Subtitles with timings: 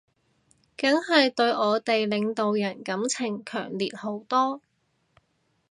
[0.75, 4.59] 梗係對我哋領導人感情強烈好多